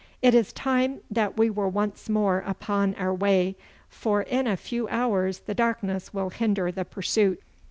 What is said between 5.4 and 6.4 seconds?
the darkness will